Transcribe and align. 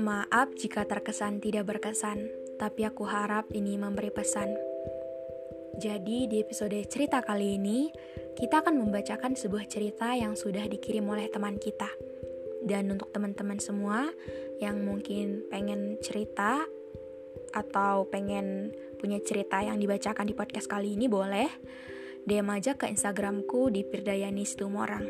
Maaf 0.00 0.56
jika 0.56 0.88
terkesan 0.88 1.44
tidak 1.44 1.68
berkesan, 1.68 2.32
tapi 2.56 2.88
aku 2.88 3.04
harap 3.04 3.52
ini 3.52 3.76
memberi 3.76 4.08
pesan. 4.08 4.56
Jadi, 5.76 6.24
di 6.32 6.40
episode 6.40 6.80
cerita 6.88 7.20
kali 7.20 7.60
ini, 7.60 7.92
kita 8.40 8.64
akan 8.64 8.80
membacakan 8.80 9.36
sebuah 9.36 9.68
cerita 9.68 10.16
yang 10.16 10.32
sudah 10.32 10.64
dikirim 10.64 11.04
oleh 11.04 11.28
teman 11.28 11.60
kita. 11.60 11.92
Dan 12.64 12.88
untuk 12.88 13.12
teman-teman 13.12 13.60
semua 13.60 14.08
yang 14.64 14.80
mungkin 14.80 15.44
pengen 15.52 16.00
cerita 16.00 16.64
atau 17.52 18.08
pengen 18.08 18.72
punya 18.96 19.20
cerita 19.20 19.60
yang 19.60 19.76
dibacakan 19.76 20.24
di 20.24 20.32
podcast 20.32 20.72
kali 20.72 20.96
ini 20.96 21.04
boleh 21.04 21.52
DM 22.26 22.50
aja 22.50 22.74
ke 22.74 22.90
Instagramku 22.90 23.70
di 23.70 23.86
Pirdayani 23.86 24.42
Situmorang. 24.42 25.06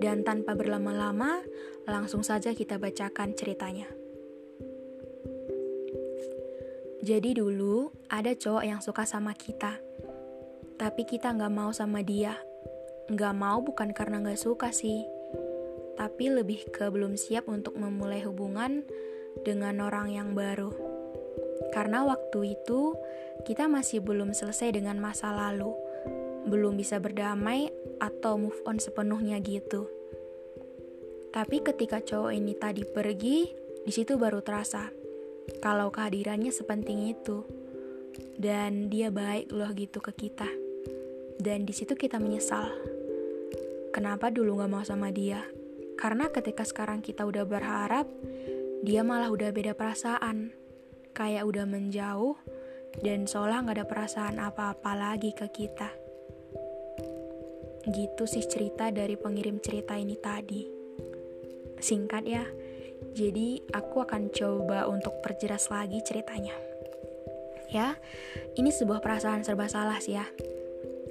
Dan 0.00 0.24
tanpa 0.24 0.56
berlama-lama, 0.56 1.44
langsung 1.84 2.24
saja 2.24 2.56
kita 2.56 2.80
bacakan 2.80 3.36
ceritanya. 3.36 3.84
Jadi 7.04 7.36
dulu 7.36 7.92
ada 8.08 8.32
cowok 8.32 8.64
yang 8.64 8.80
suka 8.80 9.04
sama 9.04 9.36
kita, 9.36 9.76
tapi 10.80 11.04
kita 11.04 11.36
nggak 11.36 11.52
mau 11.52 11.68
sama 11.72 12.00
dia. 12.00 12.36
Nggak 13.08 13.34
mau 13.36 13.60
bukan 13.64 13.92
karena 13.96 14.20
nggak 14.20 14.40
suka 14.40 14.72
sih, 14.72 15.04
tapi 15.96 16.28
lebih 16.28 16.68
ke 16.68 16.88
belum 16.92 17.16
siap 17.16 17.48
untuk 17.48 17.76
memulai 17.80 18.24
hubungan 18.24 18.84
dengan 19.44 19.84
orang 19.84 20.12
yang 20.12 20.32
baru. 20.36 20.70
Karena 21.72 22.04
waktu 22.04 22.56
itu 22.56 22.96
kita 23.48 23.66
masih 23.72 24.04
belum 24.04 24.36
selesai 24.36 24.76
dengan 24.76 25.00
masa 25.00 25.32
lalu, 25.32 25.72
belum 26.48 26.76
bisa 26.76 27.00
berdamai 27.00 27.70
atau 28.02 28.36
move 28.36 28.58
on 28.64 28.80
sepenuhnya 28.80 29.40
gitu. 29.40 29.88
Tapi 31.28 31.60
ketika 31.60 32.00
cowok 32.00 32.32
ini 32.32 32.56
tadi 32.56 32.82
pergi, 32.88 33.46
di 33.84 33.92
situ 33.92 34.16
baru 34.16 34.40
terasa 34.40 34.88
kalau 35.60 35.88
kehadirannya 35.88 36.52
sepenting 36.52 37.08
itu. 37.08 37.44
Dan 38.38 38.90
dia 38.90 39.10
baik 39.10 39.50
loh 39.50 39.70
gitu 39.74 39.98
ke 39.98 40.14
kita. 40.14 40.46
Dan 41.38 41.66
di 41.66 41.74
situ 41.74 41.94
kita 41.94 42.18
menyesal. 42.18 42.70
Kenapa 43.94 44.30
dulu 44.30 44.62
gak 44.62 44.70
mau 44.70 44.84
sama 44.86 45.10
dia? 45.10 45.42
Karena 45.98 46.30
ketika 46.30 46.62
sekarang 46.62 47.02
kita 47.02 47.26
udah 47.26 47.42
berharap 47.42 48.06
dia 48.86 49.02
malah 49.02 49.30
udah 49.30 49.50
beda 49.50 49.74
perasaan. 49.74 50.54
Kayak 51.14 51.50
udah 51.50 51.66
menjauh 51.66 52.38
dan 53.02 53.26
seolah 53.26 53.66
gak 53.66 53.82
ada 53.82 53.86
perasaan 53.86 54.36
apa-apa 54.38 54.94
lagi 54.94 55.34
ke 55.34 55.50
kita 55.50 56.07
gitu 57.86 58.26
sih 58.26 58.42
cerita 58.46 58.90
dari 58.90 59.14
pengirim 59.14 59.62
cerita 59.62 59.94
ini 59.94 60.18
tadi 60.18 60.62
singkat 61.78 62.24
ya 62.26 62.44
jadi 63.14 63.62
aku 63.74 64.02
akan 64.06 64.30
coba 64.30 64.86
untuk 64.90 65.22
perjelas 65.22 65.70
lagi 65.70 66.02
ceritanya. 66.02 66.54
Ya, 67.68 68.00
ini 68.56 68.72
sebuah 68.72 69.04
perasaan 69.04 69.44
serba 69.44 69.68
salah 69.68 70.00
sih 70.00 70.16
ya. 70.16 70.26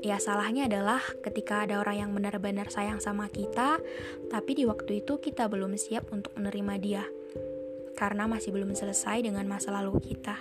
Ya 0.06 0.22
salahnya 0.22 0.70
adalah 0.70 1.02
ketika 1.26 1.66
ada 1.66 1.82
orang 1.82 1.98
yang 2.06 2.12
benar-benar 2.14 2.70
sayang 2.70 3.02
sama 3.02 3.30
kita, 3.34 3.82
tapi 4.30 4.56
di 4.56 4.64
waktu 4.66 5.02
itu 5.06 5.18
kita 5.18 5.50
belum 5.50 5.74
siap 5.74 6.10
untuk 6.14 6.34
menerima 6.38 6.74
dia. 6.78 7.04
Karena 7.98 8.30
masih 8.30 8.54
belum 8.54 8.78
selesai 8.78 9.26
dengan 9.26 9.46
masa 9.50 9.74
lalu 9.74 9.98
kita. 10.14 10.38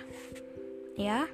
Ya, 0.93 1.25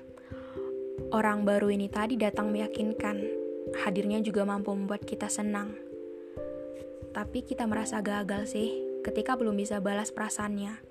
orang 1.11 1.43
baru 1.43 1.67
ini 1.71 1.91
tadi 1.91 2.15
datang 2.15 2.51
meyakinkan, 2.51 3.42
hadirnya 3.81 4.21
juga 4.21 4.45
mampu 4.45 4.69
membuat 4.73 5.01
kita 5.05 5.25
senang. 5.27 5.73
Tapi 7.13 7.45
kita 7.45 7.65
merasa 7.65 8.01
gagal 8.01 8.53
sih, 8.53 8.69
ketika 9.05 9.37
belum 9.37 9.57
bisa 9.57 9.81
balas 9.81 10.09
perasaannya. 10.09 10.81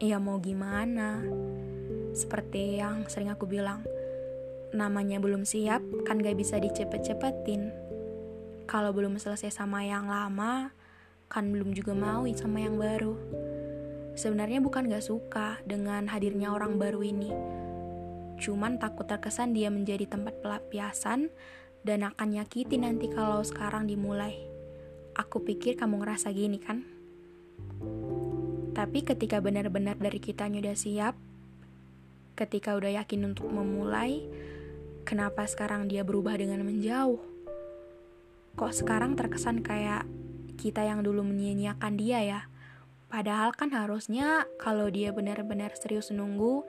Ya 0.00 0.20
mau 0.20 0.40
gimana? 0.40 1.24
Seperti 2.12 2.80
yang 2.80 3.08
sering 3.08 3.32
aku 3.32 3.48
bilang, 3.48 3.84
namanya 4.74 5.22
belum 5.22 5.46
siap 5.46 5.80
kan 6.04 6.20
gak 6.20 6.36
bisa 6.36 6.58
dicepet-cepetin. 6.58 7.72
Kalau 8.66 8.90
belum 8.90 9.16
selesai 9.16 9.54
sama 9.54 9.86
yang 9.86 10.10
lama, 10.10 10.74
kan 11.30 11.48
belum 11.48 11.72
juga 11.72 11.94
mau 11.96 12.26
sama 12.34 12.64
yang 12.64 12.76
baru. 12.76 13.14
Sebenarnya 14.14 14.62
bukan 14.62 14.86
gak 14.90 15.04
suka 15.04 15.58
dengan 15.66 16.06
hadirnya 16.10 16.54
orang 16.54 16.78
baru 16.78 17.02
ini. 17.02 17.30
Cuman 18.38 18.82
takut 18.82 19.06
terkesan 19.06 19.54
dia 19.54 19.70
menjadi 19.70 20.10
tempat 20.10 20.42
pelampiasan 20.42 21.30
dan 21.84 22.08
akan 22.08 22.40
nyakiti 22.40 22.80
nanti 22.80 23.12
kalau 23.12 23.44
sekarang 23.44 23.84
dimulai. 23.84 24.40
Aku 25.14 25.44
pikir 25.44 25.76
kamu 25.78 26.02
ngerasa 26.02 26.32
gini 26.32 26.58
kan? 26.58 26.82
Tapi 28.74 29.06
ketika 29.06 29.38
benar-benar 29.38 29.94
dari 30.00 30.18
kita 30.18 30.50
udah 30.50 30.74
siap, 30.74 31.14
ketika 32.34 32.74
udah 32.74 32.98
yakin 32.98 33.30
untuk 33.30 33.46
memulai, 33.46 34.26
kenapa 35.06 35.46
sekarang 35.46 35.86
dia 35.86 36.02
berubah 36.02 36.34
dengan 36.34 36.66
menjauh? 36.66 37.22
Kok 38.58 38.72
sekarang 38.74 39.14
terkesan 39.14 39.62
kayak 39.62 40.08
kita 40.58 40.82
yang 40.82 41.06
dulu 41.06 41.22
menyia-nyiakan 41.22 41.94
dia 41.94 42.20
ya? 42.24 42.40
Padahal 43.06 43.54
kan 43.54 43.70
harusnya 43.70 44.42
kalau 44.58 44.90
dia 44.90 45.14
benar-benar 45.14 45.70
serius 45.78 46.10
nunggu, 46.10 46.66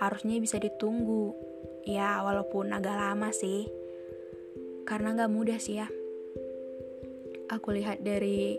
harusnya 0.00 0.40
bisa 0.40 0.56
ditunggu. 0.56 1.36
Ya, 1.84 2.24
walaupun 2.24 2.72
agak 2.72 2.96
lama 2.96 3.28
sih. 3.34 3.81
Karena 4.88 5.14
gak 5.14 5.32
mudah 5.32 5.58
sih 5.58 5.78
ya. 5.80 5.88
Aku 7.52 7.74
lihat 7.74 8.00
dari 8.00 8.56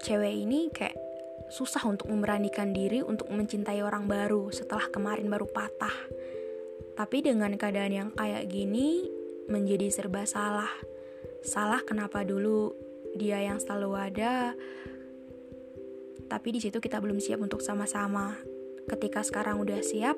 cewek 0.00 0.34
ini 0.34 0.72
kayak 0.72 0.96
susah 1.50 1.82
untuk 1.84 2.08
memberanikan 2.08 2.70
diri 2.70 3.02
untuk 3.02 3.28
mencintai 3.28 3.82
orang 3.82 4.06
baru 4.06 4.48
setelah 4.54 4.86
kemarin 4.88 5.28
baru 5.28 5.44
patah. 5.50 5.94
Tapi 6.94 7.26
dengan 7.26 7.52
keadaan 7.58 7.92
yang 7.92 8.10
kayak 8.14 8.48
gini 8.48 9.04
menjadi 9.50 9.90
serba 9.90 10.24
salah. 10.24 10.70
Salah 11.42 11.82
kenapa 11.82 12.22
dulu 12.22 12.72
dia 13.18 13.42
yang 13.42 13.58
selalu 13.58 13.90
ada, 13.98 14.54
tapi 16.30 16.54
di 16.54 16.60
situ 16.62 16.78
kita 16.78 17.02
belum 17.02 17.18
siap 17.18 17.42
untuk 17.42 17.58
sama-sama. 17.58 18.38
Ketika 18.86 19.26
sekarang 19.26 19.58
udah 19.58 19.82
siap, 19.82 20.14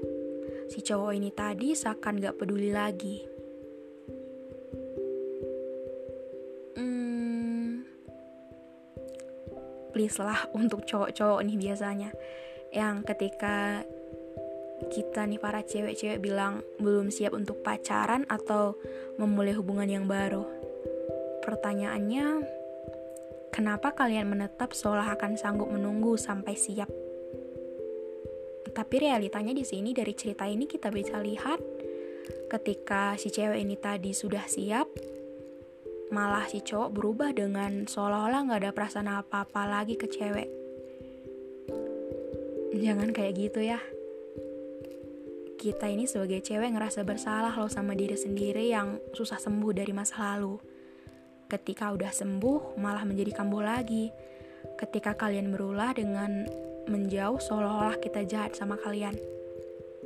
si 0.68 0.84
cowok 0.84 1.16
ini 1.16 1.32
tadi 1.32 1.72
seakan 1.72 2.20
gak 2.20 2.36
peduli 2.36 2.68
lagi. 2.68 3.31
Please 9.92 10.16
lah 10.18 10.48
untuk 10.56 10.82
cowok-cowok 10.88 11.40
nih 11.44 11.56
biasanya 11.60 12.10
yang 12.72 13.04
ketika 13.04 13.84
kita 14.88 15.28
nih 15.28 15.38
para 15.38 15.62
cewek-cewek 15.62 16.18
bilang 16.18 16.64
belum 16.80 17.12
siap 17.12 17.36
untuk 17.36 17.62
pacaran 17.62 18.26
atau 18.26 18.74
memulai 19.20 19.54
hubungan 19.54 19.86
yang 19.86 20.10
baru. 20.10 20.42
Pertanyaannya, 21.44 22.42
kenapa 23.54 23.94
kalian 23.94 24.26
menetap 24.26 24.74
seolah 24.74 25.14
akan 25.14 25.38
sanggup 25.38 25.70
menunggu 25.70 26.18
sampai 26.18 26.58
siap? 26.58 26.90
Tapi 28.72 28.96
realitanya 29.04 29.52
di 29.52 29.62
sini 29.68 29.92
dari 29.92 30.16
cerita 30.16 30.48
ini 30.48 30.64
kita 30.64 30.88
bisa 30.88 31.20
lihat 31.20 31.60
ketika 32.48 33.14
si 33.20 33.28
cewek 33.28 33.60
ini 33.60 33.76
tadi 33.76 34.16
sudah 34.16 34.48
siap, 34.48 34.88
malah 36.12 36.44
si 36.44 36.60
cowok 36.60 36.92
berubah 36.92 37.32
dengan 37.32 37.88
seolah-olah 37.88 38.52
gak 38.52 38.60
ada 38.60 38.70
perasaan 38.76 39.08
apa-apa 39.08 39.64
lagi 39.64 39.96
ke 39.96 40.06
cewek. 40.06 40.48
Jangan 42.76 43.16
kayak 43.16 43.32
gitu 43.36 43.64
ya. 43.64 43.80
Kita 45.56 45.88
ini 45.88 46.04
sebagai 46.04 46.44
cewek 46.44 46.74
ngerasa 46.74 47.06
bersalah 47.06 47.54
loh 47.56 47.72
sama 47.72 47.96
diri 47.96 48.18
sendiri 48.18 48.68
yang 48.68 49.00
susah 49.16 49.40
sembuh 49.40 49.72
dari 49.72 49.92
masa 49.96 50.36
lalu. 50.36 50.60
Ketika 51.48 51.92
udah 51.92 52.12
sembuh, 52.12 52.76
malah 52.80 53.04
menjadi 53.04 53.32
kambuh 53.32 53.62
lagi. 53.62 54.08
Ketika 54.80 55.16
kalian 55.16 55.52
berulah 55.52 55.94
dengan 55.96 56.48
menjauh 56.88 57.38
seolah-olah 57.38 58.00
kita 58.02 58.24
jahat 58.26 58.58
sama 58.58 58.74
kalian. 58.80 59.14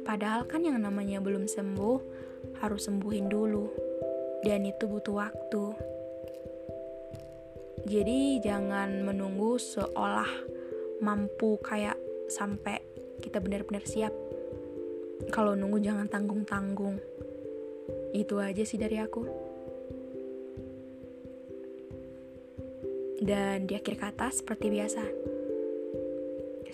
Padahal 0.04 0.44
kan 0.44 0.62
yang 0.62 0.76
namanya 0.82 1.18
belum 1.18 1.48
sembuh, 1.48 1.98
harus 2.62 2.86
sembuhin 2.86 3.26
dulu. 3.30 3.66
Dan 4.44 4.68
itu 4.68 4.84
butuh 4.86 5.14
waktu. 5.16 5.85
Jadi 7.86 8.42
jangan 8.42 9.06
menunggu 9.06 9.62
seolah 9.62 10.26
mampu 10.98 11.54
kayak 11.62 11.94
sampai 12.26 12.82
kita 13.22 13.38
benar-benar 13.38 13.86
siap. 13.86 14.10
Kalau 15.30 15.54
nunggu 15.54 15.78
jangan 15.78 16.10
tanggung-tanggung. 16.10 16.98
Itu 18.10 18.42
aja 18.42 18.66
sih 18.66 18.74
dari 18.74 18.98
aku. 18.98 19.22
Dan 23.22 23.70
di 23.70 23.78
akhir 23.78 24.02
kata 24.02 24.34
seperti 24.34 24.66
biasa. 24.66 25.02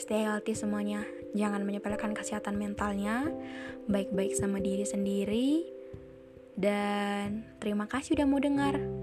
Stay 0.01 0.25
healthy 0.25 0.57
semuanya. 0.57 1.05
Jangan 1.37 1.61
menyepelekan 1.61 2.17
kesehatan 2.17 2.57
mentalnya. 2.57 3.29
Baik-baik 3.85 4.33
sama 4.33 4.65
diri 4.65 4.89
sendiri 4.89 5.69
Dan 6.53 7.45
terima 7.61 7.85
kasih 7.85 8.17
udah 8.17 8.27
mau 8.29 8.41
dengar. 8.41 9.02